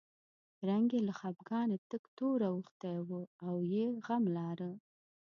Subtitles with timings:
[0.67, 3.09] رنګ یې له خپګانه تک تور اوښتی و
[3.45, 4.71] او یې غم لاره.